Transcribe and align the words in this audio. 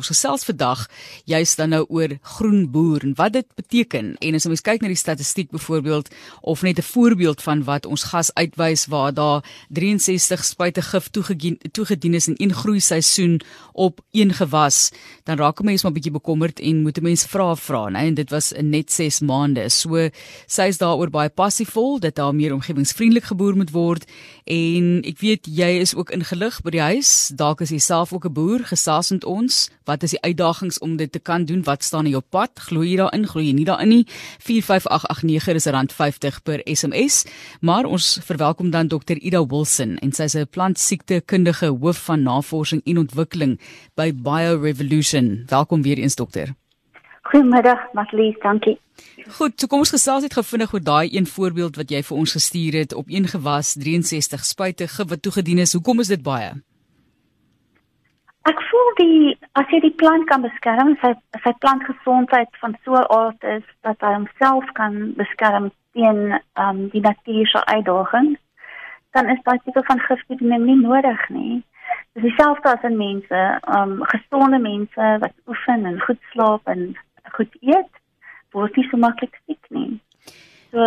Ons 0.00 0.14
gesels 0.14 0.46
vandag 0.48 0.86
juist 1.28 1.58
dan 1.60 1.74
nou 1.74 1.82
oor 1.92 2.14
groen 2.38 2.62
boer 2.72 3.02
en 3.04 3.12
wat 3.18 3.34
dit 3.34 3.46
beteken. 3.58 4.14
En 4.24 4.36
as 4.38 4.46
ons 4.48 4.62
kyk 4.64 4.80
na 4.80 4.88
die 4.88 4.96
statistiek 4.96 5.50
byvoorbeeld 5.52 6.08
of 6.40 6.62
net 6.64 6.78
'n 6.78 6.88
voorbeeld 6.88 7.42
van 7.42 7.64
wat 7.64 7.86
ons 7.86 8.08
gas 8.08 8.32
uitwys 8.34 8.86
waar 8.86 9.12
daar 9.12 9.44
63 9.68 10.44
spuite 10.44 10.82
gif 10.82 11.08
toegedien 11.08 11.60
toegedien 11.72 12.14
is 12.14 12.28
in 12.28 12.34
een 12.36 12.54
groei 12.54 12.80
seisoen 12.80 13.40
op 13.72 14.00
een 14.10 14.32
gewas, 14.32 14.90
dan 15.24 15.36
raak 15.36 15.60
'n 15.60 15.64
mens 15.64 15.82
maar 15.82 15.92
bietjie 15.92 16.12
bekommerd 16.12 16.60
en 16.60 16.82
moet 16.82 16.98
'n 16.98 17.02
mens 17.02 17.24
vra 17.24 17.54
vra, 17.54 17.88
né? 17.88 18.06
En 18.06 18.14
dit 18.14 18.30
was 18.30 18.52
in 18.52 18.70
net 18.70 18.92
6 18.92 19.20
maande. 19.20 19.68
So 19.68 20.08
sy 20.46 20.62
is 20.62 20.78
daaroor 20.78 21.10
baie 21.10 21.28
passievol 21.28 22.00
dat 22.00 22.14
daar 22.14 22.34
meer 22.34 22.52
omgewingsvriendelik 22.52 23.24
geboer 23.24 23.56
moet 23.56 23.70
word 23.70 24.04
en 24.44 25.02
ek 25.04 25.18
weet 25.18 25.46
jy 25.46 25.78
is 25.80 25.94
ook 25.94 26.10
ingelig 26.10 26.62
by 26.62 26.70
die 26.70 26.80
huis. 26.80 27.30
Dalk 27.34 27.60
is 27.60 27.70
jy 27.70 27.78
self 27.78 28.12
ook 28.12 28.24
'n 28.24 28.32
boer, 28.32 28.64
gesels 28.64 29.10
met 29.10 29.24
ons 29.24 29.68
Wat 29.90 30.04
is 30.06 30.12
die 30.14 30.20
uitdagings 30.22 30.78
om 30.78 30.92
dit 30.96 31.10
te 31.12 31.18
kan 31.18 31.44
doen? 31.44 31.64
Wat 31.66 31.82
staan 31.82 32.06
in 32.06 32.14
jou 32.14 32.22
pad? 32.22 32.50
Glo 32.68 32.84
jy 32.86 32.94
daarin? 33.00 33.24
Glo 33.26 33.42
jy 33.42 33.56
nie 33.56 33.66
daarin 33.66 33.90
nie? 33.90 34.04
45889 34.38 35.58
is 35.58 35.66
R50 35.66 36.38
per 36.46 36.62
SMS. 36.62 37.24
Maar 37.60 37.88
ons 37.90 38.20
verwelkom 38.22 38.70
dan 38.70 38.86
Dr. 38.92 39.18
Ida 39.18 39.42
Wilson 39.42 39.96
en 39.98 40.12
sy 40.14 40.28
is 40.30 40.36
'n 40.36 40.46
plantsiektekundige 40.46 41.72
hoof 41.74 42.04
van 42.06 42.22
navorsing 42.22 42.82
en 42.84 43.02
ontwikkeling 43.02 43.58
by 43.96 44.12
BioRevolution. 44.14 45.42
Welkom 45.46 45.82
weer 45.82 45.98
eens 45.98 46.14
dokter. 46.14 46.54
Goeiemiddag, 47.22 47.92
Matlies, 47.92 48.38
dankie. 48.42 48.78
Goed, 49.38 49.60
so 49.60 49.66
kom 49.66 49.78
ons 49.78 49.90
gesels 49.90 50.22
net 50.22 50.34
gevindig 50.34 50.72
oor 50.72 50.82
daai 50.82 51.16
een 51.16 51.26
voorbeeld 51.26 51.76
wat 51.76 51.90
jy 51.90 52.02
vir 52.02 52.16
ons 52.16 52.32
gestuur 52.32 52.72
het 52.72 52.94
op 52.94 53.06
een 53.08 53.26
gewas 53.26 53.74
63 53.74 54.44
spuite 54.44 54.86
wat 55.06 55.22
toegedien 55.22 55.58
is. 55.58 55.72
Hoekom 55.72 56.00
is 56.00 56.08
dit 56.08 56.22
baie? 56.22 56.52
Ek 58.50 58.60
voel 58.66 58.88
die 58.98 59.38
as 59.60 59.68
jy 59.70 59.78
die 59.84 59.96
plant 60.00 60.26
kan 60.30 60.42
beskerm, 60.42 60.94
sy 61.02 61.12
sy 61.44 61.52
plantgesondheid 61.62 62.56
van 62.62 62.74
so 62.84 62.96
'n 62.98 63.10
aard 63.16 63.44
is 63.56 63.66
dat 63.86 64.00
hy 64.06 64.12
homself 64.14 64.66
kan 64.78 64.96
beskerm 65.20 65.70
teen 65.94 66.20
um 66.64 66.88
die 66.94 67.02
natuurlike 67.04 67.62
uitdagings, 67.74 68.40
dan 69.14 69.30
is 69.34 69.42
daai 69.44 69.58
tipe 69.64 69.82
van 69.90 70.02
gifbediening 70.06 70.64
nie 70.66 70.80
nodig 70.82 71.22
nie. 71.36 71.62
Dis 72.14 72.26
dieselfde 72.26 72.72
as 72.72 72.88
in 72.90 72.96
mense, 72.96 73.40
um 73.78 73.92
gesonde 74.12 74.58
mense 74.58 75.06
wat 75.24 75.34
oefen 75.46 75.86
en 75.86 76.00
goed 76.06 76.20
slaap 76.32 76.74
en 76.74 76.96
goed 77.36 77.54
eet, 77.60 77.92
word 78.52 78.76
nie 78.76 78.88
so 78.90 78.96
maklik 78.96 79.38
siek 79.46 79.64
nie. 79.70 80.00
So 80.70 80.80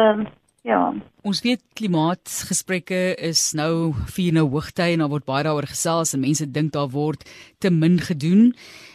Ja. 0.64 0.94
Ons 1.28 1.42
weet 1.44 1.60
klimaatsgesprekke 1.76 3.16
is 3.20 3.52
nou 3.52 3.92
vir 4.16 4.32
nou 4.32 4.46
hoogte 4.48 4.86
en 4.88 5.02
daar 5.04 5.12
word 5.12 5.26
baie 5.28 5.44
daaroor 5.44 5.68
gesels 5.68 6.14
en 6.16 6.24
mense 6.24 6.46
dink 6.56 6.72
daar 6.72 6.88
word 6.94 7.26
te 7.60 7.72
min 7.72 7.98
gedoen 8.00 8.54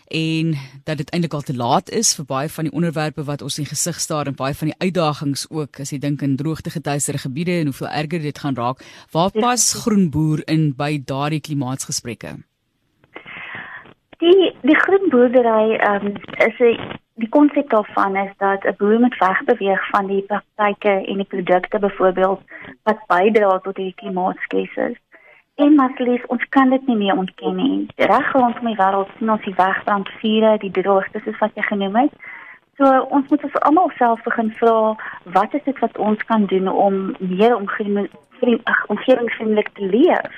en 0.08 0.54
dat 0.88 0.96
dit 0.96 1.10
eintlik 1.12 1.34
al 1.36 1.44
te 1.44 1.56
laat 1.56 1.90
is 1.92 2.14
vir 2.16 2.24
baie 2.24 2.48
van 2.48 2.70
die 2.70 2.72
onderwerpe 2.72 3.24
wat 3.28 3.44
ons 3.44 3.58
in 3.60 3.68
gesig 3.68 4.00
staar 4.00 4.30
en 4.30 4.38
baie 4.38 4.56
van 4.56 4.72
die 4.72 4.78
uitdagings 4.80 5.44
ook 5.50 5.80
as 5.84 5.92
jy 5.92 5.98
dink 6.00 6.24
in 6.24 6.38
droogte 6.40 6.72
getuieerde 6.72 7.20
gebiede 7.20 7.58
en 7.60 7.68
hoeveel 7.68 7.88
erger 7.88 8.24
dit 8.24 8.38
gaan 8.38 8.56
raak. 8.56 8.80
Waar 9.12 9.30
ja. 9.34 9.40
pas 9.40 9.66
groenboer 9.82 10.46
in 10.48 10.72
by 10.76 10.96
daardie 11.04 11.42
klimaatsgesprekke? 11.44 12.38
Die 14.24 14.48
die 14.64 14.78
groenboerdery 14.86 15.76
um, 15.84 16.16
is 16.40 16.56
'n 16.64 16.96
die 17.18 17.28
konsep 17.28 17.70
daarvan 17.70 18.16
is 18.16 18.32
dat 18.36 18.64
'n 18.64 18.74
boer 18.78 19.00
moet 19.00 19.18
wegbeweeg 19.18 19.88
van 19.88 20.06
die 20.06 20.22
praktyke 20.22 21.06
en 21.10 21.16
die 21.16 21.30
produkte 21.34 21.78
byvoorbeeld 21.78 22.40
wat 22.82 23.06
bydra 23.06 23.58
tot 23.58 23.74
die 23.74 23.92
klimaatskrisis. 23.96 24.96
En 25.54 25.74
maslies, 25.74 26.26
ons 26.26 26.48
kan 26.48 26.70
dit 26.70 26.86
nie 26.86 26.96
meer 26.96 27.16
ontken 27.16 27.56
nie. 27.56 27.86
Reg 27.96 28.32
rondom 28.32 28.64
die 28.64 28.76
wêreld 28.76 29.08
sien 29.18 29.30
ons 29.30 29.44
die 29.44 29.54
wegbrandvure, 29.54 30.58
die 30.58 30.70
droogtes 30.70 31.22
soos 31.22 31.38
wat 31.38 31.50
jy 31.54 31.62
genoem 31.62 31.96
het. 31.96 32.12
So 32.76 33.00
ons 33.00 33.28
moet 33.28 33.44
ons 33.44 33.60
almal 33.60 33.90
self 33.96 34.22
begin 34.22 34.52
vra, 34.52 34.96
wat 35.24 35.54
is 35.54 35.62
dit 35.64 35.78
wat 35.78 35.98
ons 35.98 36.24
kan 36.24 36.46
doen 36.46 36.68
om 36.68 37.16
meer 37.18 37.56
omgewingsvriendelik 37.56 39.68
te 39.74 39.84
leef? 39.84 40.32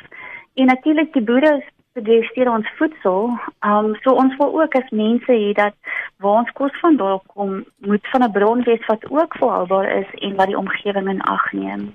En 0.55 0.67
natuurlik 0.67 1.13
die 1.13 1.23
boere 1.23 1.63
produseer 2.01 2.51
ons 2.51 2.69
voedsel. 2.79 3.31
Ehm 3.61 3.91
um, 3.91 3.97
so 4.03 4.15
ons 4.23 4.37
wil 4.37 4.61
ook 4.61 4.75
as 4.75 4.91
mense 4.91 5.33
hê 5.33 5.53
dat 5.57 5.75
waar 6.23 6.41
ons 6.43 6.53
kos 6.59 6.81
vandaan 6.81 7.21
kom, 7.27 7.65
moet 7.79 8.11
van 8.13 8.25
'n 8.25 8.33
bron 8.33 8.63
wees 8.63 8.87
wat 8.87 9.11
ook 9.11 9.37
volhoubaar 9.37 9.89
is 10.01 10.11
en 10.21 10.35
wat 10.35 10.47
die 10.47 10.59
omgewing 10.59 11.09
in 11.09 11.23
ag 11.23 11.53
neem. 11.53 11.95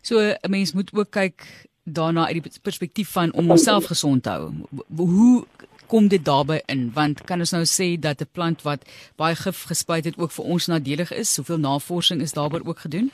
So 0.00 0.18
'n 0.18 0.50
mens 0.50 0.72
moet 0.72 0.90
ook 0.94 1.10
kyk 1.10 1.68
daarna 1.84 2.26
uit 2.26 2.42
die 2.42 2.60
perspektief 2.62 3.12
van 3.12 3.32
om 3.32 3.50
onsself 3.50 3.84
gesond 3.84 4.22
te 4.22 4.30
hou. 4.30 4.52
Hoe 4.96 5.44
kom 5.86 6.08
dit 6.08 6.24
daarbey 6.24 6.62
in? 6.66 6.90
Want 6.94 7.24
kan 7.24 7.38
ons 7.38 7.50
nou 7.50 7.64
sê 7.64 7.98
dat 8.00 8.20
'n 8.20 8.28
plant 8.32 8.62
wat 8.62 8.84
baie 9.16 9.34
gif 9.34 9.62
gespuit 9.62 10.04
het 10.04 10.18
ook 10.18 10.32
vir 10.32 10.44
ons 10.44 10.66
nadelig 10.66 11.12
is? 11.12 11.36
Hoeveel 11.36 11.58
navorsing 11.58 12.20
is 12.20 12.32
daaroor 12.32 12.62
ook 12.64 12.78
gedoen? 12.78 13.10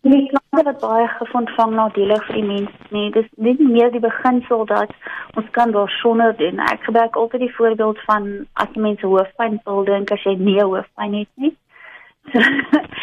Nie 0.00 0.26
plante 0.30 0.64
wat 0.70 0.80
baie 0.80 1.08
gevind 1.08 1.50
vang 1.56 1.72
nadelig 1.74 2.26
vir 2.26 2.34
die 2.34 2.46
mens 2.46 2.90
nie. 2.94 3.10
Dis 3.10 3.26
nie 3.36 3.56
meer 3.58 3.90
die 3.90 4.02
beginsel 4.02 4.64
dat 4.66 4.92
ons 5.34 5.48
kan 5.50 5.72
daar 5.74 5.90
sonder 6.00 6.36
doen. 6.36 6.58
Ek 6.58 6.84
gebruik 6.86 7.16
altyd 7.16 7.46
die 7.46 7.54
voorbeeld 7.56 7.98
van 8.06 8.28
as 8.52 8.74
mense 8.74 9.06
hoofpyn 9.06 9.60
wil 9.64 9.84
dink 9.84 10.12
as 10.14 10.22
jy 10.22 10.36
nie 10.38 10.60
hoofpyn 10.62 11.22
het 11.22 11.32
nie. 11.34 11.54
So, 12.28 12.40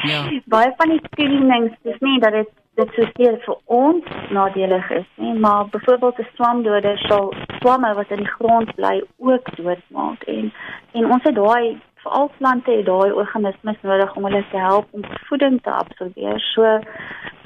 ja. 0.05 0.19
baie 0.45 0.69
van 0.78 0.91
die 0.94 1.00
studies 1.01 1.72
dis 1.81 2.01
nie 2.05 2.19
dat 2.22 2.35
dit 2.38 2.50
dit 2.75 2.91
so 2.95 3.07
seer 3.16 3.38
vir 3.45 3.55
ons 3.72 4.07
nadelig 4.35 4.89
is 4.91 5.07
nie, 5.23 5.34
maar 5.34 5.69
byvoorbeeld 5.72 6.19
'n 6.19 6.28
swamdoder 6.35 6.97
sal 7.07 7.34
swamme 7.59 7.94
wat 7.94 8.11
in 8.11 8.23
die 8.23 8.34
grond 8.38 8.75
bly 8.75 9.01
ook 9.17 9.55
doodmaak 9.55 10.23
en 10.23 10.53
en 10.91 11.11
ons 11.11 11.23
het 11.23 11.35
daai 11.35 11.79
veral 12.05 12.29
plante 12.38 12.71
het 12.71 12.85
daai 12.85 13.11
organismes 13.11 13.81
nodig 13.81 14.16
om 14.16 14.27
hulle 14.29 14.43
te 14.51 14.61
help 14.61 14.88
om 14.91 15.05
voeding 15.27 15.61
te 15.61 15.71
absorbeer. 15.71 16.39
So 16.53 16.79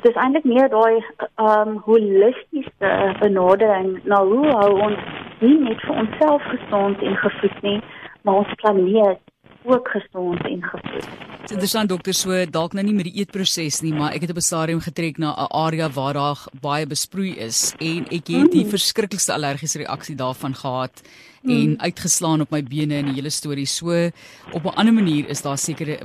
dis 0.03 0.19
eintlik 0.23 0.47
meer 0.53 0.69
daai 0.75 0.99
ehm 0.99 1.73
um, 1.73 1.81
holistiese 1.87 2.91
benadering 3.23 3.89
na 4.03 4.21
hoe 4.31 4.45
hou 4.61 4.71
ons 4.89 5.01
nie 5.39 5.55
net 5.63 5.81
vir 5.87 6.03
onsself 6.03 6.47
gesond 6.53 7.03
en 7.09 7.19
gevoed 7.25 7.61
nie, 7.67 7.79
maar 8.23 8.43
ons 8.43 8.55
planeet 8.63 9.19
ook 9.63 9.91
gesond 9.97 10.47
en 10.47 10.63
gevoed. 10.63 11.38
Dit 11.49 11.63
is 11.65 11.71
dan 11.73 11.87
dokter 11.89 12.13
so 12.13 12.35
dalk 12.45 12.75
nou 12.77 12.83
nie 12.85 12.93
met 12.93 13.07
die 13.07 13.23
eetproses 13.23 13.79
nie, 13.81 13.89
maar 13.97 14.13
ek 14.13 14.21
het 14.27 14.33
op 14.35 14.37
'n 14.37 14.45
stadium 14.45 14.81
getrek 14.85 15.17
na 15.17 15.33
'n 15.33 15.49
area 15.49 15.89
waar 15.89 16.13
daar 16.13 16.39
baie 16.61 16.85
besproei 16.85 17.33
is 17.37 17.73
en 17.79 18.05
ek 18.05 18.27
het 18.27 18.51
die 18.51 18.63
mm. 18.63 18.69
verskriklikste 18.69 19.33
allergiese 19.33 19.77
reaksie 19.77 20.15
daarvan 20.15 20.53
gehad 20.53 21.01
mm. 21.41 21.49
en 21.49 21.79
uitgeslaan 21.79 22.41
op 22.41 22.51
my 22.51 22.63
bene 22.63 22.95
en 22.95 23.05
die 23.05 23.13
hele 23.15 23.29
storie. 23.29 23.65
So 23.65 24.11
op 24.51 24.63
'n 24.63 24.75
ander 24.75 24.93
manier 24.93 25.27
is 25.29 25.41
daar 25.41 25.57
sekere 25.57 25.99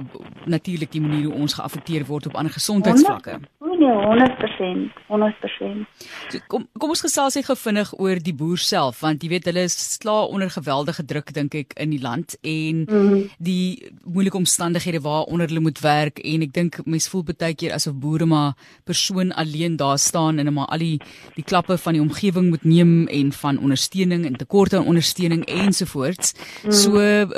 natuurlik 0.46 0.92
die 0.92 1.00
manier 1.00 1.24
hoe 1.24 1.34
ons 1.34 1.52
geaffekteer 1.52 2.06
word 2.06 2.26
op 2.26 2.34
ander 2.34 2.52
gesondheidsvlakke. 2.52 3.40
Nee, 3.84 3.92
100%, 3.92 4.92
100%. 5.08 5.84
So, 6.30 6.38
kom 6.48 6.66
kom 6.78 6.92
ons 6.94 7.04
gesels 7.04 7.36
net 7.38 7.48
gou 7.48 7.56
vinnig 7.58 7.92
oor 7.98 8.20
die 8.22 8.34
boer 8.36 8.60
self 8.60 9.02
want 9.04 9.22
jy 9.24 9.30
weet 9.34 9.48
hulle 9.50 9.66
sla 9.72 10.16
onder 10.24 10.52
geweldige 10.52 11.04
druk 11.10 11.32
dink 11.36 11.54
ek 11.58 11.76
in 11.84 11.92
die 11.94 12.00
land 12.02 12.36
en 12.42 12.84
mm 12.84 12.88
-hmm. 12.88 13.30
die 13.38 13.92
moeilike 14.04 14.40
omstandighede 14.40 15.00
waaronder 15.04 15.48
hulle 15.48 15.60
moet 15.60 15.80
werk 15.80 16.18
en 16.18 16.42
ek 16.42 16.52
dink 16.52 16.80
mense 16.84 17.10
voel 17.10 17.24
baie 17.24 17.54
keer 17.54 17.72
asof 17.72 17.94
boere 17.94 18.26
maar 18.26 18.54
persoon 18.84 19.32
alleen 19.32 19.76
daar 19.76 19.98
staan 19.98 20.38
en 20.38 20.52
maar 20.54 20.66
al 20.66 20.78
die 20.78 21.00
die 21.34 21.44
klappe 21.44 21.78
van 21.78 21.92
die 21.92 22.02
omgewing 22.02 22.48
moet 22.48 22.64
neem 22.64 23.06
en 23.06 23.32
van 23.32 23.58
ondersteuning 23.58 24.24
en 24.26 24.36
tekorte 24.36 24.76
aan 24.78 24.86
ondersteuning 24.86 25.44
ensovoorts. 25.44 26.34
Mm. 26.64 26.72
So 26.72 26.92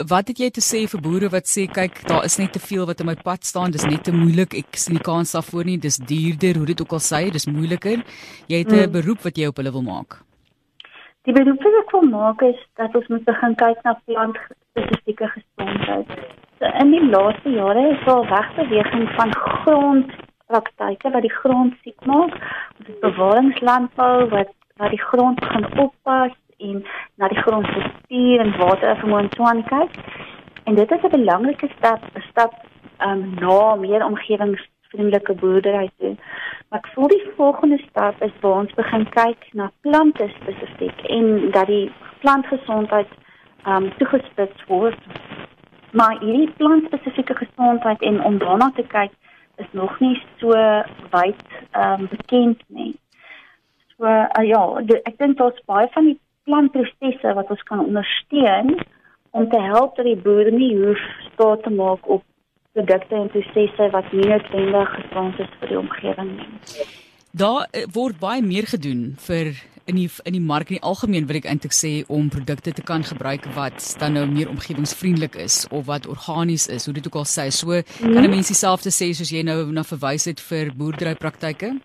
wat 0.07 0.29
het 0.29 0.39
jy 0.39 0.51
te 0.51 0.61
sê 0.65 0.85
vir 0.91 1.01
boere 1.01 1.31
wat 1.33 1.49
sê 1.49 1.67
kyk 1.67 2.03
daar 2.09 2.25
is 2.25 2.37
net 2.37 2.53
te 2.53 2.63
veel 2.63 2.87
wat 2.87 3.01
in 3.01 3.07
my 3.07 3.15
pad 3.15 3.47
staan, 3.47 3.71
dis 3.71 3.85
net 3.85 4.05
te 4.05 4.13
moeilik, 4.13 4.55
ek 4.55 4.77
sien 4.77 4.97
nie 4.97 5.03
kans 5.03 5.33
daarvoor 5.37 5.65
nie, 5.65 5.79
dis 5.79 5.99
duurder, 6.39 6.63
hoe 6.63 6.73
dit 6.73 6.81
ook 6.81 6.93
al 6.93 7.05
sê, 7.05 7.31
dis 7.33 7.47
moeiliker. 7.47 8.05
Jy 8.47 8.59
het 8.59 8.73
'n 8.73 8.87
mm. 8.87 8.93
beroep 8.93 9.21
wat 9.23 9.37
jy 9.37 9.47
op 9.47 9.57
hulle 9.57 9.73
wil 9.73 9.83
maak. 9.83 10.21
Die 11.27 11.35
beroep 11.35 11.63
wat 11.63 11.77
ek 11.83 11.91
wil 11.91 12.07
maak 12.11 12.43
is 12.43 12.59
dat 12.79 12.95
ons 12.95 13.07
moet 13.07 13.25
begin 13.25 13.55
kyk 13.55 13.79
na 13.83 13.93
plant 14.05 14.37
spesifieke 14.71 15.27
gesondheid. 15.29 16.07
So 16.59 16.69
in 16.83 16.91
die 16.95 17.07
laaste 17.15 17.51
jare 17.51 17.83
is 17.95 18.05
daar 18.05 18.29
wegbeweging 18.31 19.09
van 19.17 19.35
grondpraktyke 19.35 21.11
wat 21.11 21.27
die 21.27 21.37
grond 21.41 21.75
siek 21.83 22.07
maak. 22.07 22.37
Ons 22.79 22.87
het 22.93 23.01
bewaringslandbou 23.01 24.29
wat 24.37 24.55
wat 24.77 24.91
die 24.93 25.03
grond 25.03 25.45
gaan 25.45 25.67
oppas 25.79 26.33
en 26.59 26.85
na 27.17 27.29
die 27.29 27.43
grond 27.43 27.67
bestuur 27.75 28.41
en 28.45 28.57
water 28.61 28.97
vermoë 29.03 29.29
toe 29.35 29.63
kyk. 29.73 29.99
En 30.65 30.75
dit 30.75 30.91
is 30.91 31.03
'n 31.03 31.11
belangrike 31.11 31.69
stap, 31.77 32.01
'n 32.15 32.25
stap 32.31 32.53
um, 33.01 33.35
na 33.41 33.75
meer 33.75 34.05
omgewings 34.05 34.63
vriendelike 34.91 35.35
boerdery 35.41 35.91
toe. 35.99 36.15
Maar 36.69 36.83
ek 36.83 36.91
voel 36.95 37.09
die 37.09 37.23
volgende 37.37 37.79
stap 37.89 38.23
is 38.23 38.35
waar 38.41 38.61
ons 38.65 38.75
begin 38.75 39.07
kyk 39.15 39.47
na 39.53 39.71
plante 39.87 40.29
spesifiek 40.41 41.05
en 41.19 41.51
dat 41.51 41.71
die 41.71 41.87
plantgesondheid 42.25 43.11
um 43.67 43.89
toegespits 43.99 44.67
word. 44.67 44.99
Maar 45.93 46.19
hierdie 46.21 46.53
plantspesifieke 46.59 47.35
gesondheid 47.35 48.03
en 48.03 48.23
om 48.23 48.39
daarna 48.39 48.71
te 48.75 48.87
kyk 48.93 49.13
is 49.57 49.73
nog 49.73 50.01
nie 50.01 50.17
so 50.41 50.53
wyd 51.15 51.43
um 51.73 52.09
bekend 52.13 52.63
nie. 52.67 52.95
So 53.97 54.05
uh, 54.05 54.45
ja, 54.45 54.63
ek 55.09 55.19
dink 55.19 55.39
daar's 55.41 55.63
baie 55.71 55.89
van 55.95 56.11
die 56.11 56.19
plantprosesse 56.47 57.35
wat 57.35 57.51
ons 57.51 57.63
kan 57.69 57.81
ondersteun 57.87 58.77
om 59.37 59.49
te 59.51 59.61
help 59.61 59.97
dat 59.97 60.07
die 60.09 60.19
boere 60.27 60.53
nie 60.53 60.75
hoef 60.77 61.03
staat 61.33 61.63
te 61.63 61.73
maak 61.73 62.09
op 62.09 62.23
produkte 62.77 63.17
en 63.19 63.33
prosesse 63.33 63.91
wat 63.97 64.13
nie 64.13 64.29
noodwendig 64.29 64.93
gesond 65.01 65.41
is 65.45 65.57
vir 65.61 65.73
die 65.73 65.81
omgewing 65.81 66.37
nie. 66.37 66.85
Daar 67.37 67.67
eh, 67.73 67.89
word 67.93 68.21
baie 68.21 68.45
meer 68.45 68.69
gedoen 68.69 69.17
vir 69.27 69.57
in 69.87 69.99
die 70.01 70.09
in 70.25 70.35
die 70.35 70.43
mark 70.43 70.71
in 70.71 70.79
die 70.79 70.87
algemeen 70.91 71.27
wil 71.29 71.39
ek 71.39 71.49
eintlik 71.51 71.75
sê 71.77 71.91
om 72.13 72.31
produkte 72.33 72.73
te 72.75 72.83
kan 72.83 73.05
gebruik 73.07 73.47
wat 73.55 73.85
dan 74.01 74.17
nou 74.19 74.25
meer 74.31 74.51
omgewingsvriendelik 74.51 75.37
is 75.45 75.65
of 75.71 75.87
wat 75.91 76.09
organies 76.11 76.67
is. 76.67 76.87
Hoe 76.87 76.95
dit 76.95 77.07
ook 77.07 77.21
al 77.23 77.29
sê, 77.31 77.49
so 77.51 77.71
mm. 77.71 78.15
kan 78.15 78.25
'n 78.25 78.31
mens 78.31 78.51
dieselfde 78.53 78.91
sê 78.91 79.13
soos 79.15 79.31
jy 79.31 79.43
nou 79.43 79.73
na 79.73 79.85
verwys 79.85 80.25
het 80.25 80.41
vir 80.41 80.73
boerderypraktyke. 80.75 81.77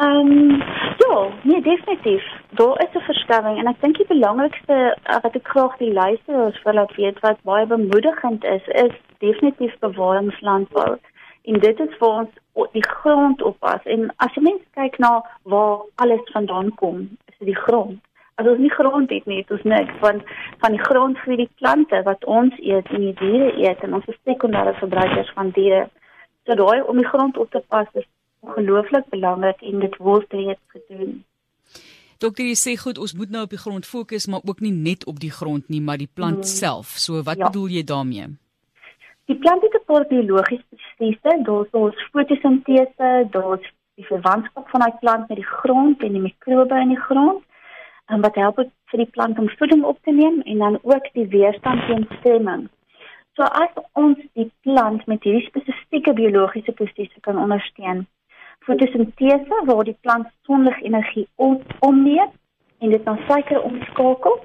Ehm 0.00 0.30
um, 0.30 0.62
ja, 1.02 1.16
nee 1.42 1.62
definitief. 1.62 2.39
Daar 2.52 2.80
is 2.82 2.94
'n 2.94 3.06
verskywing 3.10 3.58
en 3.58 3.66
ek 3.66 3.80
dink 3.80 3.96
die 3.96 4.06
belangrikste 4.06 4.76
uh, 5.10 5.18
wat 5.22 5.34
ek 5.34 5.48
graag 5.48 5.76
die 5.76 5.92
luisteraars 5.92 6.62
wil 6.62 6.74
laat 6.74 6.94
weet 6.94 7.20
wat 7.20 7.42
baie 7.42 7.66
bemoedigend 7.66 8.44
is, 8.44 8.66
is 8.66 8.94
definitief 9.18 9.78
bewaringslandbou. 9.78 10.98
En 11.42 11.60
dit 11.66 11.80
is 11.80 11.94
vir 12.00 12.08
ons 12.08 12.30
die 12.72 12.86
grond 12.88 13.42
oppas 13.42 13.86
en 13.94 14.10
as 14.16 14.34
jy 14.34 14.42
mens 14.42 14.66
kyk 14.74 14.98
na 14.98 15.12
waar 15.42 15.78
alles 15.94 16.26
vandaan 16.32 16.74
kom, 16.74 16.98
is 17.30 17.38
dit 17.38 17.52
die 17.52 17.62
grond. 17.62 18.02
As 18.34 18.46
ons 18.46 18.58
nie 18.58 18.74
grond 18.74 19.10
het 19.10 19.26
nie, 19.26 19.40
het 19.44 19.50
ons 19.50 19.62
niks 19.62 19.94
van 20.02 20.22
van 20.58 20.76
die 20.76 20.84
grond 20.90 21.18
vir 21.18 21.36
die 21.36 21.50
plante 21.62 22.02
wat 22.02 22.24
ons 22.24 22.54
eet 22.58 22.90
en 22.90 23.00
die 23.06 23.16
diere 23.22 23.54
eet 23.62 23.82
en 23.86 23.94
ons 23.94 24.06
is 24.10 24.22
sekondêre 24.24 24.74
verbruikers 24.82 25.32
van 25.38 25.54
diere. 25.54 25.86
So 26.46 26.58
daai 26.58 26.82
om 26.82 26.96
die 26.96 27.10
grond 27.14 27.38
op 27.38 27.50
te 27.50 27.62
pas 27.68 27.86
is 27.94 28.10
ongelooflik 28.40 29.06
belangrik 29.08 29.62
en 29.62 29.78
dit 29.86 29.96
word 29.96 30.32
reeds 30.32 30.66
gedoen. 30.74 31.20
Dokter, 32.20 32.44
jy 32.44 32.56
sê 32.60 32.76
goed, 32.76 32.98
ons 33.00 33.14
moet 33.16 33.30
nou 33.32 33.42
op 33.46 33.52
die 33.54 33.60
grond 33.60 33.86
fokus, 33.88 34.26
maar 34.28 34.44
ook 34.44 34.60
nie 34.60 34.74
net 34.76 35.06
op 35.08 35.20
die 35.20 35.32
grond 35.32 35.68
nie, 35.72 35.80
maar 35.80 35.96
die 35.96 36.10
plant 36.18 36.44
hmm. 36.44 36.50
self. 36.50 36.94
So 37.00 37.22
wat 37.24 37.40
ja. 37.40 37.48
bedoel 37.48 37.68
jy 37.76 37.84
daarmee? 37.88 38.26
Die 39.30 39.38
plant 39.38 39.62
het 39.62 39.74
'n 39.78 39.86
paar 39.86 40.04
biologiese 40.10 40.66
prosesse, 40.68 41.32
daar's 41.48 41.70
ons 41.70 42.08
fotosintese, 42.12 43.28
daar's 43.30 43.66
die 43.94 44.06
verwantskap 44.12 44.68
van 44.68 44.80
daai 44.80 44.98
plant 45.00 45.28
met 45.28 45.38
die 45.38 45.50
grond 45.62 46.02
en 46.02 46.12
die 46.12 46.26
mikrobe 46.28 46.76
in 46.80 46.92
die 46.92 47.04
grond, 47.08 47.42
en 48.12 48.20
wat 48.20 48.34
help 48.34 48.60
vir 48.90 49.02
die 49.04 49.12
plant 49.16 49.38
om 49.38 49.48
voeding 49.58 49.82
op 49.84 49.98
te 50.02 50.12
neem 50.12 50.40
en 50.40 50.58
dan 50.58 50.78
ook 50.82 51.12
die 51.12 51.26
weerstand 51.26 51.86
teen 51.86 52.06
stremming. 52.18 52.68
So 53.38 53.42
as 53.42 53.72
ons 53.92 54.18
die 54.34 54.50
plant 54.66 55.06
met 55.06 55.22
hierdie 55.22 55.46
spesifieke 55.46 56.12
biologiese 56.12 56.72
prosesse 56.72 57.20
kan 57.20 57.38
ondersteun, 57.38 58.06
fotosintese 58.64 59.62
waar 59.64 59.84
die 59.84 59.96
plant 60.00 60.26
sonligenergie 60.42 61.28
omneem 61.78 62.30
en 62.78 62.90
dit 62.90 63.04
na 63.04 63.16
suiker 63.28 63.62
omskakel, 63.62 64.40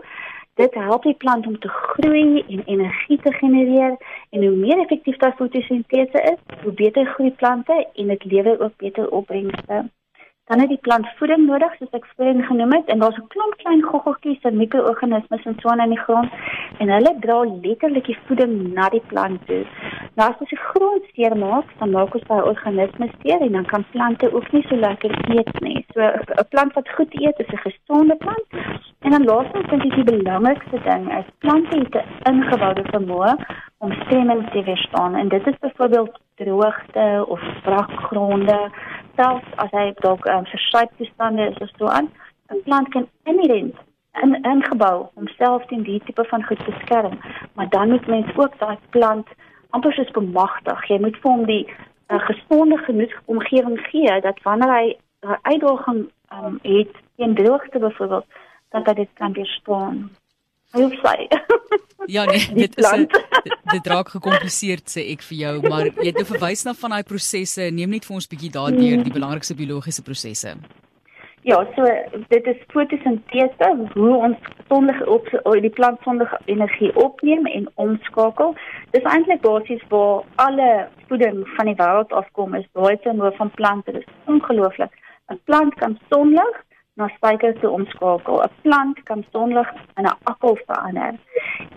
Dit 0.55 0.73
help 0.73 1.03
die 1.03 1.17
plant 1.19 1.47
om 1.47 1.59
te 1.59 1.67
groei 1.67 2.43
en 2.47 2.61
energie 2.65 3.17
te 3.19 3.31
genereer. 3.31 3.97
En 4.29 4.45
hoe 4.45 4.55
meer 4.55 4.79
effektief 4.79 5.17
daai 5.19 5.33
fotosintese 5.35 6.21
is, 6.31 6.61
hoe 6.63 6.71
beter 6.73 7.05
groei 7.05 7.31
plante 7.31 7.75
en 7.93 8.07
dit 8.07 8.23
lewer 8.23 8.61
ook 8.61 8.77
beter 8.77 9.09
opbrengste. 9.09 9.89
Dan 10.45 10.59
het 10.59 10.69
die 10.69 10.81
plant 10.81 11.07
voeding 11.17 11.47
nodig, 11.47 11.71
soos 11.77 11.95
ek 11.97 12.03
voorheen 12.15 12.43
genoem 12.45 12.73
het, 12.77 12.89
en 12.93 12.99
daar's 12.99 13.17
'n 13.17 13.27
klomp 13.33 13.55
klein 13.63 13.81
goggeltjies 13.81 14.41
en 14.41 14.57
mikroorganismes 14.57 15.45
en 15.45 15.55
so 15.59 15.69
aan 15.69 15.85
in 15.85 15.95
die 15.95 16.03
grond 16.05 16.29
en 16.79 16.89
hulle 16.89 17.15
dra 17.19 17.39
letterlik 17.43 18.05
die 18.05 18.17
voeding 18.25 18.73
na 18.73 18.89
die 18.89 19.01
plant 19.07 19.47
toe. 19.47 19.63
Nou 20.15 20.29
as 20.29 20.39
ons 20.39 20.49
die 20.49 20.65
grond 20.69 21.03
seer 21.13 21.37
maak, 21.37 21.65
dan 21.79 21.91
maak 21.91 22.13
ons 22.13 22.27
daai 22.27 22.43
organismes 22.51 23.15
seer 23.21 23.41
en 23.41 23.51
dan 23.51 23.65
kan 23.65 23.85
plante 23.91 24.33
ook 24.33 24.51
nie 24.51 24.65
so 24.67 24.75
lekker 24.75 25.11
eet 25.37 25.61
nie. 25.61 25.85
So 25.93 26.01
'n 26.01 26.49
plant 26.49 26.73
wat 26.73 26.89
goed 26.89 27.13
eet, 27.21 27.39
is 27.39 27.53
'n 27.53 27.65
gesonde 27.69 28.15
plant 28.15 28.47
En 29.05 29.11
dan 29.11 29.23
laastens 29.23 29.67
dink 29.69 29.83
ek 29.85 29.95
die 29.99 30.07
belangrikste 30.07 30.79
ding 30.81 31.03
is 31.13 31.27
plante 31.43 31.77
het 31.77 31.95
'n 31.95 32.31
ingeboude 32.31 32.83
vermoë 32.93 33.33
om 33.85 33.91
stremming 34.01 34.41
te 34.51 34.63
weerstaan 34.63 35.15
en 35.15 35.27
dit 35.27 35.47
is 35.47 35.59
byvoorbeeld 35.59 36.19
droogte 36.35 37.25
of 37.27 37.41
brakgronde, 37.63 38.59
selfs 39.15 39.57
as 39.63 39.71
hy 39.71 39.91
dalk 40.03 40.25
um, 40.25 40.45
versuip 40.45 40.91
toestande 40.97 41.49
is 41.51 41.57
of 41.57 41.69
so 41.77 41.87
aan. 41.87 42.09
'n 42.53 42.61
Plant 42.63 42.89
kan 42.93 43.07
inherent 43.23 43.75
in 44.23 44.35
ingebou 44.43 45.09
homself 45.13 45.65
teen 45.65 45.83
die 45.83 46.01
tipe 46.05 46.23
van 46.23 46.43
goed 46.43 46.65
beskerm, 46.65 47.19
maar 47.53 47.69
dan 47.69 47.89
moet 47.89 48.07
mens 48.07 48.37
ook 48.37 48.59
daai 48.59 48.77
plant 48.89 49.27
amper 49.69 49.93
soos 49.93 50.11
bemagtig. 50.11 50.87
Jy 50.87 50.99
moet 50.99 51.17
vir 51.21 51.31
hom 51.31 51.45
die 51.45 51.65
uh, 51.67 52.19
gesonde 52.29 52.77
genoeg 52.77 53.15
omgewing 53.25 53.79
gee 53.89 54.21
dat 54.21 54.41
wanneer 54.43 54.73
hy 54.73 54.85
'n 55.25 55.39
uitdaging 55.41 56.01
um, 56.31 56.59
het 56.61 56.93
teen 57.15 57.35
droogte 57.35 57.79
byvoorbeeld 57.79 58.25
dat 58.69 58.85
hy 58.85 58.93
dit 58.93 59.09
kan 59.13 59.33
weerstaan. 59.33 60.09
Hoe 60.75 60.91
sê? 61.01 61.17
Ja 62.05 62.23
nee, 62.25 62.53
dit 62.63 62.77
is 62.77 62.91
'n 62.91 63.07
dit 63.71 63.87
raak 63.87 64.09
gekompliseerd 64.09 64.85
sê 64.95 65.01
ek 65.13 65.21
vir 65.21 65.37
jou, 65.37 65.69
maar 65.69 65.85
jy 65.85 66.09
het 66.11 66.19
nou 66.21 66.25
verwys 66.25 66.63
na 66.63 66.73
van 66.73 66.89
daai 66.89 67.03
prosesse. 67.03 67.61
Neem 67.61 67.89
net 67.89 68.05
vir 68.05 68.15
ons 68.15 68.27
bietjie 68.27 68.51
daardeur 68.51 69.03
die 69.03 69.15
belangrikste 69.17 69.55
biologiese 69.55 70.03
prosesse. 70.03 70.53
Ja, 71.41 71.57
so 71.75 71.83
dit 72.27 72.45
is 72.45 72.61
fotosintese, 72.73 73.67
hoe 73.93 74.13
ons 74.27 74.37
sonlige 74.67 75.05
op 75.09 75.27
die 75.61 75.69
plant 75.69 75.99
sonlige 76.03 76.37
energie 76.45 76.95
opneem 76.95 77.45
en 77.45 77.67
omskakel. 77.75 78.55
Dis 78.91 79.03
eintlik 79.03 79.41
basies 79.41 79.83
waar 79.89 80.23
alle 80.35 80.87
voeding 81.07 81.43
van 81.57 81.65
die 81.65 81.77
wêreld 81.81 82.13
afkom 82.21 82.55
is, 82.55 82.65
daai 82.73 82.97
terme 83.03 83.31
van 83.37 83.51
plante. 83.51 83.91
Dit 83.91 84.01
is 84.01 84.13
ongelooflik. 84.25 84.93
'n 85.29 85.39
Plant 85.45 85.73
kan 85.73 85.99
sonlig 86.09 86.55
na 86.95 87.09
suiker 87.19 87.53
te 87.59 87.69
omskakel. 87.69 88.41
'n 88.43 88.51
Plant 88.61 89.03
kan 89.03 89.25
sonlig 89.31 89.69
in 89.95 90.05
'n 90.05 90.17
appel 90.23 90.57
verander. 90.65 91.13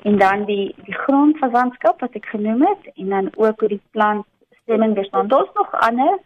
En 0.03 0.19
dan 0.19 0.45
die 0.45 0.75
die 0.85 0.99
grondverwantskap 1.05 2.01
wat 2.01 2.15
ek 2.15 2.27
genoem 2.27 2.63
het 2.63 2.91
en 2.95 3.09
dan 3.09 3.31
ook 3.37 3.61
hoe 3.61 3.69
die 3.69 3.83
plant 3.91 4.27
stemming 4.63 4.95
bestaan. 4.95 5.29
Daar's 5.29 5.53
nog 5.55 5.71
ander, 5.73 6.19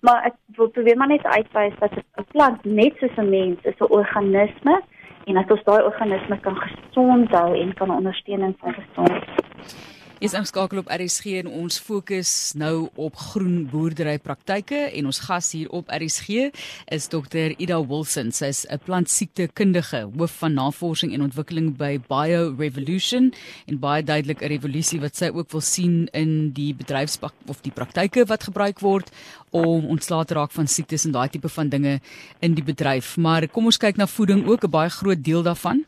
maar 0.00 0.24
ek 0.24 0.34
wil 0.46 0.68
probeer 0.68 0.96
maar 0.96 1.08
net 1.08 1.24
uitwys 1.24 1.74
dat 1.78 1.92
'n 1.92 2.24
plant 2.32 2.64
net 2.64 2.96
soos 2.96 3.16
'n 3.16 3.30
mens 3.30 3.58
is 3.62 3.78
'n 3.78 3.92
organisme 4.00 4.82
en 5.24 5.34
dat 5.34 5.50
ons 5.50 5.64
daai 5.64 5.82
organisme 5.82 6.40
kan 6.40 6.56
gesond 6.56 7.30
hou 7.30 7.60
en 7.60 7.74
kan 7.74 7.90
ondersteun 7.90 8.40
in 8.40 8.56
sy 8.62 8.72
gesondheid. 8.72 9.97
Is 10.18 10.32
inskakel 10.34 10.80
op 10.80 10.88
RSG 10.90 11.36
en 11.44 11.46
ons 11.60 11.76
fokus 11.78 12.30
nou 12.58 12.88
op 12.98 13.14
groen 13.30 13.68
boerdery 13.70 14.16
praktyke 14.18 14.80
en 14.98 15.06
ons 15.06 15.20
gas 15.22 15.52
hier 15.54 15.70
op 15.70 15.92
RSG 15.94 16.48
is 16.90 17.06
Dr 17.12 17.54
Ida 17.54 17.78
Wilson. 17.86 18.32
Sy 18.34 18.50
is 18.50 18.66
'n 18.66 18.80
plantsiektekundige, 18.82 20.10
hoof 20.18 20.34
van 20.42 20.54
navorsing 20.54 21.14
en 21.14 21.22
ontwikkeling 21.22 21.76
by 21.76 22.00
Bio 22.08 22.52
Revolution 22.58 23.32
en 23.68 23.78
baie 23.78 24.02
duidelik 24.02 24.42
'n 24.42 24.48
revolusie 24.48 25.00
wat 25.00 25.14
sy 25.14 25.30
ook 25.30 25.52
wil 25.52 25.60
sien 25.60 26.08
in 26.12 26.50
die 26.50 26.74
bedryfspak 26.74 27.34
of 27.46 27.62
die 27.62 27.72
praktyke 27.72 28.26
wat 28.26 28.42
gebruik 28.42 28.80
word 28.80 29.10
om 29.50 29.86
ontslae 29.86 30.24
te 30.24 30.34
raak 30.34 30.50
van 30.50 30.66
siektes 30.66 31.04
en 31.04 31.12
daai 31.12 31.28
tipe 31.28 31.48
van 31.48 31.68
dinge 31.68 32.00
in 32.40 32.54
die 32.54 32.64
bedryf. 32.64 33.16
Maar 33.16 33.46
kom 33.48 33.64
ons 33.64 33.78
kyk 33.78 33.96
na 33.96 34.06
voeding 34.06 34.48
ook 34.48 34.64
'n 34.64 34.70
baie 34.70 34.90
groot 34.90 35.24
deel 35.24 35.42
daarvan. 35.42 35.84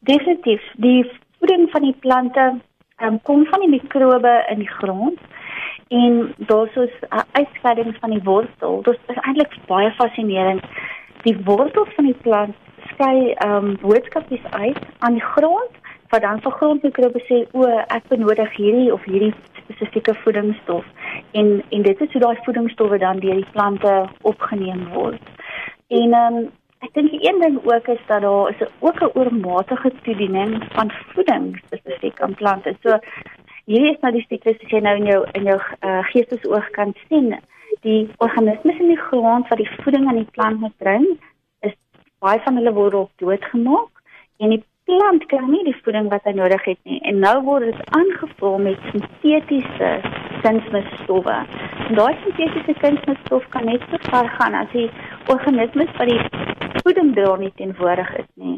Definitief, 0.00 0.60
die 0.76 1.10
voeding 1.38 1.70
van 1.70 1.82
die 1.82 1.96
plante 2.00 2.60
um, 3.06 3.20
kom 3.22 3.46
van 3.46 3.60
die 3.60 3.68
mikrobe 3.68 4.44
in 4.50 4.58
die 4.58 4.72
grond 4.78 5.18
en 5.88 6.34
daar's 6.36 6.72
so 6.72 6.82
'n 6.82 7.24
uitskeiding 7.32 7.96
van 8.00 8.10
die 8.10 8.22
wortel. 8.22 8.82
Dit 8.82 8.98
is 9.06 9.16
eintlik 9.16 9.54
baie 9.66 9.90
fascinerend. 9.90 10.64
Die 11.22 11.36
wortels 11.44 11.94
van 11.94 12.04
die 12.04 12.20
plant 12.22 12.56
skei 12.92 13.32
ehm 13.32 13.64
um, 13.64 13.76
boodskapies 13.80 14.44
uit 14.50 14.78
aan 14.98 15.12
die 15.12 15.28
grond 15.34 15.72
wat 16.10 16.22
dan 16.22 16.40
vir 16.40 16.52
grondmikrobe 16.52 17.20
sê 17.28 17.46
o, 17.52 17.66
ek 17.86 18.08
benodig 18.08 18.56
hierdie 18.56 18.92
of 18.92 19.04
hierdie 19.04 19.34
spesifieke 19.62 20.14
voedingsstof 20.14 20.84
en 21.32 21.62
en 21.68 21.82
dit 21.82 22.00
is 22.00 22.12
hoe 22.12 22.20
daai 22.20 22.38
voedingsstowwe 22.44 22.98
dan 22.98 23.18
deur 23.18 23.34
die 23.34 23.52
plante 23.52 24.08
opgeneem 24.22 24.88
word. 24.94 25.22
En 25.88 26.12
ehm 26.12 26.36
um, 26.36 26.50
Ek 26.80 26.94
dink 26.96 27.12
een 27.12 27.40
ding 27.40 27.58
ook 27.68 27.88
is 27.92 28.00
dat 28.08 28.22
daar 28.24 28.50
is 28.50 28.68
ook 28.78 29.00
'n 29.00 29.10
oormatige 29.18 29.92
toediening 30.02 30.64
van 30.72 30.90
voeding 31.12 31.60
spesifiek 31.64 32.20
aan 32.20 32.34
plante. 32.34 32.76
So 32.82 32.98
hierdie 33.64 33.90
is 33.90 34.00
nou 34.00 34.12
die 34.12 34.24
siektes 34.28 34.56
wat 34.62 34.70
jy 34.70 34.80
nou 34.80 34.96
in 34.96 35.04
jou 35.04 35.26
in 35.32 35.42
jou 35.42 35.58
uh, 35.80 36.04
geestesoog 36.10 36.70
kan 36.70 36.94
sien. 37.08 37.36
Die 37.80 38.08
organismes 38.16 38.78
in 38.78 38.88
die 38.88 39.04
grond 39.08 39.48
wat 39.48 39.58
die 39.58 39.70
voeding 39.82 40.08
aan 40.08 40.22
die 40.22 40.30
plant 40.30 40.60
moet 40.60 40.76
bring, 40.76 41.06
is 41.60 41.74
baie 42.18 42.40
van 42.40 42.56
hulle 42.56 42.72
word 42.72 42.94
ook 42.94 43.10
doodgemaak 43.16 43.92
en 44.38 44.48
die 44.48 44.64
plant 44.84 45.26
kry 45.26 45.44
nie 45.46 45.64
die 45.64 45.80
voeding 45.82 46.08
wat 46.08 46.24
hy 46.24 46.32
nodig 46.32 46.64
het 46.64 46.78
nie. 46.82 47.00
En 47.00 47.18
nou 47.18 47.42
word 47.42 47.64
dit 47.64 47.90
aangevul 47.90 48.58
met 48.58 48.78
sintetiese 48.90 49.90
kunsmisstowwe. 50.42 51.36
En 51.88 51.94
daai 51.94 52.16
sintetiese 52.22 52.74
kunsmisstof 52.80 53.48
kan 53.48 53.64
net 53.64 53.84
so 53.90 53.96
ver 54.10 54.28
gaan 54.38 54.54
as 54.54 54.72
die 54.72 54.90
organismes 55.28 55.92
wat 55.98 56.08
die 56.08 56.49
voeding 56.82 57.14
dra 57.14 57.36
nie 57.36 57.52
teenwoordig 57.56 58.14
is 58.22 58.30
nie. 58.34 58.56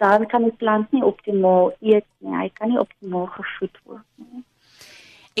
Dan 0.00 0.26
kan 0.26 0.46
die 0.48 0.56
plant 0.62 0.92
nie 0.92 1.02
optimaal 1.04 1.74
eet 1.80 2.06
nie. 2.18 2.36
Hy 2.36 2.48
kan 2.54 2.72
nie 2.72 2.80
optimaal 2.80 3.28
gevoed 3.36 3.82
word 3.84 4.06
nie. 4.16 4.44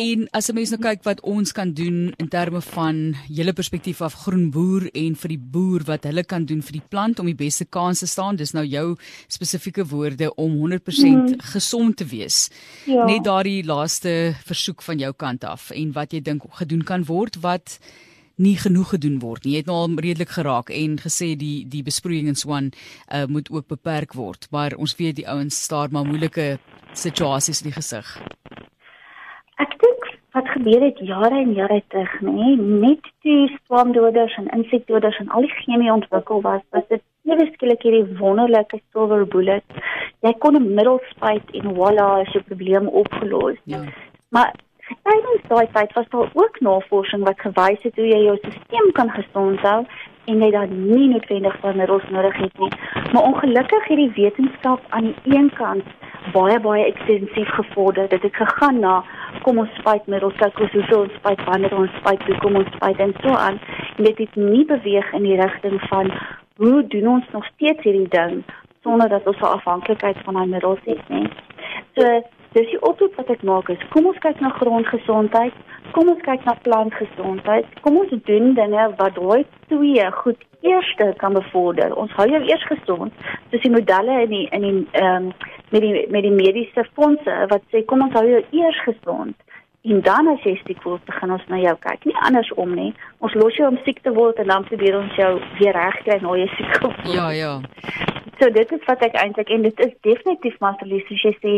En 0.00 0.28
as 0.30 0.48
'n 0.48 0.54
mens 0.54 0.70
nou 0.70 0.80
kyk 0.80 1.02
wat 1.02 1.20
ons 1.20 1.52
kan 1.52 1.72
doen 1.72 2.14
in 2.16 2.28
terme 2.28 2.60
van 2.60 3.16
julle 3.28 3.52
perspektief 3.52 4.00
af 4.00 4.14
groen 4.14 4.50
boer 4.50 4.88
en 4.94 5.14
vir 5.14 5.28
die 5.28 5.38
boer 5.38 5.82
wat 5.84 6.04
hulle 6.04 6.24
kan 6.24 6.44
doen 6.44 6.62
vir 6.62 6.72
die 6.72 6.88
plant 6.88 7.18
om 7.18 7.26
die 7.26 7.34
beste 7.34 7.64
kans 7.64 7.98
te 7.98 8.06
staan, 8.06 8.36
dis 8.36 8.52
nou 8.52 8.64
jou 8.64 8.96
spesifieke 9.26 9.84
woorde 9.84 10.34
om 10.34 10.52
100% 10.52 10.78
hmm. 11.06 11.40
gesond 11.40 11.96
te 11.96 12.04
wees. 12.04 12.50
Ja. 12.86 13.04
Net 13.04 13.24
daardie 13.24 13.64
laaste 13.64 14.34
versoek 14.44 14.82
van 14.82 14.98
jou 14.98 15.12
kant 15.12 15.44
af 15.44 15.70
en 15.70 15.92
wat 15.92 16.12
jy 16.12 16.20
dink 16.20 16.42
gedoen 16.50 16.84
kan 16.84 17.04
word 17.04 17.40
wat 17.40 17.78
nie 18.40 18.56
genoeg 18.56 18.94
gedoen 18.94 19.18
word 19.20 19.44
nie. 19.44 19.54
Jy 19.54 19.62
het 19.62 19.70
nou 19.70 19.78
al 19.82 19.98
redelik 20.00 20.32
geraak 20.36 20.72
en 20.72 20.96
gesê 21.02 21.34
die 21.38 21.66
die 21.68 21.82
besproeiing 21.86 22.30
in 22.32 22.38
Swan 22.38 22.70
uh, 22.72 23.26
moet 23.28 23.50
ook 23.52 23.68
beperk 23.68 24.16
word, 24.16 24.48
maar 24.50 24.76
ons 24.80 24.96
weet 24.96 25.20
die 25.20 25.28
ouens 25.28 25.58
staar 25.68 25.92
maar 25.92 26.08
moeilike 26.08 26.56
situasies 26.96 27.60
in 27.62 27.70
die 27.70 27.76
gesig. 27.76 28.08
Ek 29.60 29.76
dink 29.82 30.08
wat 30.32 30.48
gebeur 30.54 30.84
het 30.86 30.98
jare 31.04 31.42
en 31.42 31.52
jare 31.58 31.80
terug, 31.92 32.12
nê, 32.24 32.54
net 32.56 33.06
toe 33.24 33.50
swamdoders 33.66 34.36
en 34.40 34.48
insekdoders 34.56 35.18
en 35.20 35.30
al 35.36 35.46
die 35.46 35.56
chemie 35.58 35.92
ontwikkel 35.92 36.40
was, 36.46 36.62
was 36.74 36.86
dit 36.88 37.02
ewe 37.28 37.46
skielik 37.52 37.82
hierdie 37.84 38.18
wonderlike 38.20 38.80
silver 38.92 39.26
bullet. 39.34 39.80
Jy 40.24 40.32
kon 40.38 40.56
'n 40.56 40.74
middel 40.74 41.00
spuit 41.10 41.54
en 41.60 41.74
voilà, 41.76 42.08
is 42.22 42.32
jou 42.32 42.42
probleem 42.46 42.88
opgelos. 42.88 43.58
Ja. 43.64 43.82
Maar 44.30 44.54
Tydens 44.90 45.42
daai 45.48 45.66
tyd 45.72 45.92
was 45.92 46.08
daar 46.08 46.30
ook 46.34 46.60
navorsing 46.60 47.24
wat 47.24 47.40
gewys 47.40 47.82
het 47.86 47.96
hoe 47.96 48.06
jy 48.06 48.20
jou 48.24 48.36
stelsel 48.40 48.92
kan 48.92 49.10
gesond 49.10 49.60
hou 49.66 49.80
en 50.30 50.42
jy 50.42 50.50
dan 50.50 50.72
nie 50.86 51.08
noodwendig 51.12 51.56
van 51.62 51.76
middels 51.76 52.06
nodig 52.10 52.36
het 52.36 52.58
nie. 52.58 52.70
Maar 53.12 53.22
ongelukkig 53.22 53.86
het 53.88 54.00
die 54.02 54.12
wetenskap 54.16 54.80
aan 54.88 55.10
die 55.10 55.36
een 55.36 55.50
kant 55.54 55.86
baie 56.32 56.58
baie 56.60 56.84
ekstensief 56.84 57.48
gevorder. 57.58 58.08
Dit 58.08 58.22
het 58.22 58.36
gegaan 58.36 58.80
na 58.80 59.04
kom 59.42 59.58
ons 59.58 59.74
spuit 59.78 60.06
middels, 60.06 60.36
kyk 60.42 60.58
hoe 60.58 60.68
so 60.88 61.02
ons 61.04 61.14
spuit 61.18 61.44
wanneer 61.44 61.76
ons 61.76 61.94
spuit, 62.00 62.26
hoe 62.26 62.38
kom 62.42 62.58
ons 62.60 62.74
spuit 62.74 62.98
en 62.98 63.14
so 63.22 63.34
aan. 63.34 63.60
En 63.96 64.04
dit 64.04 64.18
het 64.18 64.34
nie 64.36 64.64
beweeg 64.64 65.12
in 65.12 65.22
die 65.28 65.38
rigting 65.40 65.80
van 65.88 66.12
hoe 66.56 66.82
doen 66.86 67.08
ons 67.08 67.30
nog 67.32 67.46
steeds 67.54 67.82
hierdie 67.86 68.08
ding 68.08 68.42
sonder 68.82 69.08
dat 69.08 69.26
ons 69.26 69.40
afhanklikheid 69.40 70.18
van 70.24 70.34
daai 70.34 70.46
middels 70.46 70.84
het 70.84 71.08
nie. 71.08 71.26
So 71.94 72.20
Dis 72.52 72.66
die 72.66 72.80
oproep 72.82 73.14
wat 73.14 73.28
ek 73.30 73.42
maak 73.46 73.68
is, 73.70 73.82
kom 73.94 74.08
ons 74.10 74.18
kyk 74.24 74.40
na 74.42 74.48
grondgesondheid, 74.56 75.54
kom 75.94 76.08
ons 76.10 76.22
kyk 76.26 76.46
na 76.48 76.56
plantgesondheid, 76.64 77.68
kom 77.84 77.98
ons 78.00 78.14
doen 78.26 78.54
dinge 78.56 78.86
wat 78.98 79.14
daai 79.18 79.44
twee 79.70 80.06
goed 80.22 80.40
eerste 80.66 81.12
kan 81.22 81.36
bevorder. 81.38 81.94
Ons 81.94 82.10
hou 82.18 82.26
jou 82.26 82.40
eers 82.48 82.66
gesond, 82.72 83.14
soos 83.52 83.62
die 83.62 83.70
modelle 83.70 84.18
in 84.24 84.34
die 84.34 84.42
in 84.56 84.66
die 84.66 84.74
ehm 84.98 85.30
um, 85.30 85.32
met 85.70 85.84
die 85.86 86.06
met 86.10 86.26
die 86.26 86.34
mediese 86.34 86.82
fondse 86.98 87.36
wat 87.52 87.62
sê 87.70 87.84
kom 87.86 88.02
ons 88.02 88.18
hou 88.18 88.26
jou 88.26 88.42
eers 88.58 88.82
gesond. 88.88 89.36
En 89.82 90.00
dan 90.04 90.28
as 90.28 90.42
jy 90.44 90.54
siek 90.60 90.82
word, 90.84 91.04
begin 91.08 91.32
ons 91.32 91.44
na 91.48 91.56
jou 91.56 91.72
kyk. 91.80 92.04
Nie 92.04 92.16
andersom 92.26 92.74
nie. 92.76 92.90
Ons 93.24 93.34
los 93.40 93.56
jou 93.56 93.68
om 93.68 93.78
siek 93.84 94.02
te 94.04 94.12
word 94.12 94.40
en 94.42 94.50
dan 94.52 94.66
probeer 94.68 94.98
ons 94.98 95.14
jou 95.16 95.30
weer 95.60 95.76
regkry 95.76 96.18
na 96.20 96.34
jy 96.36 96.48
siek 96.56 96.82
word. 96.84 97.06
Ja, 97.08 97.30
ja. 97.32 97.54
So 98.40 98.48
dit 98.52 98.70
is 98.72 98.84
wat 98.88 99.02
ek 99.04 99.16
eintlik 99.20 99.50
en 99.52 99.64
dit 99.64 99.80
is 99.84 99.96
definitief 100.04 100.54
Marcelie 100.64 101.00
soos 101.08 101.24
jy 101.24 101.32
sê 101.40 101.54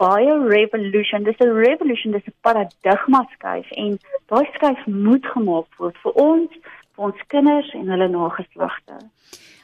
bio 0.00 0.34
revolution 0.48 1.24
dis 1.24 1.40
'n 1.40 1.52
revolution 1.56 2.12
dis 2.12 2.28
'n 2.28 2.34
paradigma 2.44 3.24
skuif 3.32 3.68
en 3.72 3.98
daai 4.28 4.44
skuif 4.56 4.80
moet 4.86 5.26
gemaak 5.26 5.68
word 5.80 5.96
vir 6.04 6.12
ons 6.12 6.50
vir 6.96 7.04
ons 7.08 7.22
kinders 7.28 7.70
en 7.72 7.88
hulle 7.88 8.08
nageslagte. 8.08 8.96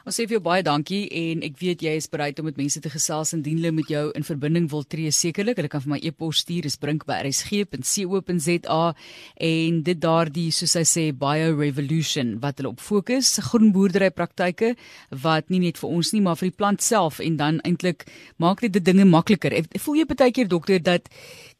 Ons 0.02 0.16
sê 0.18 0.24
vir 0.26 0.34
jou 0.34 0.42
baie 0.42 0.64
dankie 0.66 1.04
en 1.14 1.44
ek 1.46 1.60
weet 1.60 1.78
jy 1.86 1.92
is 1.94 2.08
bereid 2.10 2.34
om 2.42 2.48
met 2.48 2.56
mense 2.58 2.80
te 2.82 2.90
gesels 2.90 3.30
indien 3.36 3.60
hulle 3.60 3.70
met 3.76 3.86
jou 3.86 4.10
in 4.18 4.24
verbinding 4.26 4.64
wil 4.72 4.82
tree 4.82 5.12
sekerlik. 5.14 5.60
Hulle 5.60 5.70
kan 5.70 5.84
vir 5.84 5.92
my 5.92 6.00
e-pos 6.02 6.40
stuur, 6.42 6.66
dis 6.66 6.74
brink@rsg.co.za 6.82 8.80
en 9.48 9.82
dit 9.86 10.00
daardie 10.02 10.50
soos 10.50 10.74
hy 10.74 10.82
sê 10.90 11.04
bio 11.14 11.54
revolution 11.54 12.42
wat 12.42 12.58
hulle 12.58 12.74
op 12.74 12.82
fokus, 12.82 13.38
groen 13.46 13.70
boerdery 13.70 14.10
praktyke 14.10 14.74
wat 15.22 15.54
nie 15.54 15.62
net 15.68 15.78
vir 15.78 15.90
ons 15.90 16.12
nie, 16.12 16.20
maar 16.20 16.36
vir 16.40 16.50
die 16.50 16.58
plant 16.58 16.82
self 16.82 17.20
en 17.22 17.36
dan 17.36 17.60
eintlik 17.62 18.06
maak 18.42 18.60
dit 18.60 18.72
die 18.74 18.82
dinge 18.82 19.06
makliker. 19.06 19.54
Voel 19.78 20.02
jy 20.02 20.06
baie 20.10 20.32
keer 20.34 20.48
dokter 20.48 20.82
dat 20.82 21.08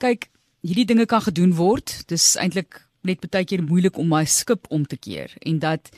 kyk, 0.03 0.27
hierdie 0.67 0.87
dinge 0.87 1.07
kan 1.07 1.23
gedoen 1.23 1.55
word. 1.55 2.03
Dis 2.11 2.35
eintlik 2.35 2.83
net 3.07 3.23
baie 3.23 3.47
keer 3.47 3.63
moeilik 3.63 3.99
om 3.99 4.09
my 4.09 4.25
skip 4.25 4.67
om 4.71 4.87
te 4.87 4.97
keer 4.97 5.31
en 5.47 5.59
dat 5.63 5.91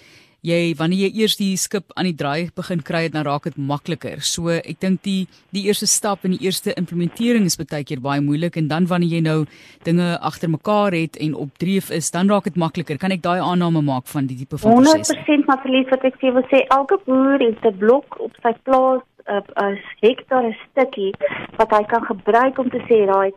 jy 0.44 0.74
wanneer 0.76 1.08
jy 1.08 1.22
eers 1.22 1.36
die 1.40 1.54
skip 1.56 1.92
aan 1.96 2.08
die 2.08 2.16
draai 2.16 2.50
begin 2.56 2.82
kry 2.84 3.04
het 3.06 3.14
dan 3.14 3.24
raak 3.24 3.48
dit 3.48 3.56
makliker. 3.56 4.20
So 4.20 4.52
ek 4.52 4.80
dink 4.84 5.02
die 5.06 5.24
die 5.56 5.64
eerste 5.68 5.88
stap 5.88 6.26
en 6.26 6.34
die 6.36 6.44
eerste 6.44 6.74
implementering 6.76 7.46
is 7.48 7.56
baie 7.60 7.84
keer 7.86 8.02
baie 8.04 8.20
moeilik 8.24 8.58
en 8.60 8.68
dan 8.68 8.88
wanneer 8.90 9.16
jy 9.16 9.22
nou 9.24 9.38
dinge 9.88 10.10
agter 10.20 10.52
mekaar 10.52 10.92
het 10.92 11.16
en 11.16 11.34
op 11.34 11.56
dreef 11.62 11.90
is, 11.90 12.10
dan 12.12 12.28
raak 12.28 12.44
dit 12.50 12.60
makliker. 12.60 13.00
Kan 13.00 13.14
ek 13.16 13.24
daai 13.24 13.40
aanname 13.40 13.80
maak 13.84 14.06
van 14.12 14.28
die 14.28 14.36
tipe 14.42 14.60
van 14.60 14.82
proses? 14.82 15.14
100% 15.14 15.48
maar 15.48 15.62
verlies 15.64 15.90
wat 15.94 16.04
ek 16.04 16.20
sê 16.20 16.34
wil 16.36 16.46
sê 16.52 16.64
elke 16.68 17.00
boer 17.08 17.40
het 17.40 17.64
'n 17.64 17.78
blok 17.78 18.20
op 18.20 18.36
sy 18.42 18.52
plaas 18.68 19.02
'n 19.24 19.80
hektaar 20.04 20.44
'n 20.44 20.56
stukkie 20.68 21.12
wat 21.56 21.70
hy 21.70 21.82
kan 21.88 22.04
gebruik 22.04 22.58
om 22.58 22.68
te 22.70 22.80
sê 22.88 23.06
raai 23.08 23.32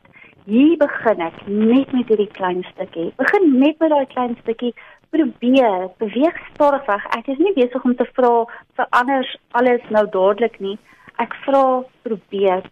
Hier 0.47 0.77
begin 0.79 1.19
ek 1.19 1.41
net 1.47 1.91
met 1.91 2.07
hierdie 2.07 2.31
klein 2.31 2.61
stukkie. 2.71 3.11
Begin 3.19 3.59
net 3.59 3.81
met 3.83 3.89
daai 3.91 4.05
klein 4.13 4.37
stukkie 4.43 4.71
probeer 5.09 5.89
beweeg 5.97 6.37
stadig 6.53 6.85
weg. 6.85 7.05
Ek 7.17 7.27
is 7.27 7.37
nie 7.37 7.53
besig 7.53 7.83
om 7.83 7.95
te 7.95 8.07
vra 8.13 8.45
vir 8.75 8.87
anders 8.89 9.37
alles 9.51 9.81
nou 9.89 10.05
dadelik 10.09 10.59
nie. 10.59 10.77
Ek 11.17 11.33
vra 11.45 11.83
probeer 12.01 12.63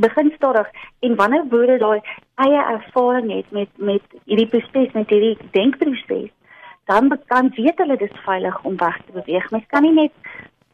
begin 0.00 0.32
stadig 0.36 0.68
en 1.00 1.16
wanneer 1.16 1.44
boere 1.52 1.78
daai 1.78 2.00
eie 2.46 2.62
ervaring 2.76 3.30
het 3.32 3.50
met 3.50 3.68
met 3.76 4.02
hierdie 4.24 4.48
proses 4.48 4.92
met 4.92 5.10
hierdie 5.10 5.36
denkproses 5.52 6.32
dan 6.86 7.18
kan 7.26 7.50
weet 7.54 7.78
hulle 7.78 7.96
dis 7.96 8.20
veilig 8.24 8.62
om 8.62 8.76
weg 8.76 8.96
te 9.06 9.12
beweeg. 9.12 9.50
Mens 9.50 9.64
kan 9.66 9.82
nie 9.82 9.92
net 9.92 10.12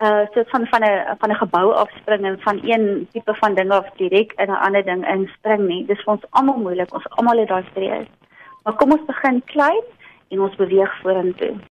uh 0.03 0.25
soort 0.35 0.51
van 0.51 0.67
van 0.67 0.83
'n 0.85 1.17
van 1.19 1.31
'n 1.31 1.43
gebou 1.45 1.73
afspring 1.73 2.25
en 2.25 2.41
van 2.41 2.61
een 2.63 3.09
tipe 3.13 3.35
van 3.35 3.55
ding 3.55 3.71
af 3.71 3.87
direk 3.97 4.33
in 4.33 4.51
'n 4.51 4.63
ander 4.67 4.85
ding 4.85 5.09
inspring 5.09 5.67
nie. 5.67 5.87
Dis 5.87 6.03
vir 6.05 6.13
ons 6.13 6.31
almal 6.31 6.59
moeilik. 6.59 6.95
Ons 6.95 7.09
almal 7.09 7.39
het 7.39 7.49
daai 7.49 7.65
vrees. 7.75 8.09
Maar 8.63 8.75
kom 8.75 8.93
ons 8.93 9.07
begin 9.07 9.43
klein 9.45 9.85
en 10.33 10.41
ons 10.41 10.57
beweeg 10.57 11.01
vorentoe. 11.05 11.53